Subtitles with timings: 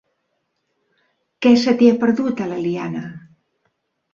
[1.45, 3.05] Què se t'hi ha perdut, a l'Eliana?